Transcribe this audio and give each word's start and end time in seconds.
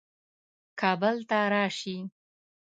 کابل 0.79 1.17
ته 1.29 1.39
راسي. 1.51 1.97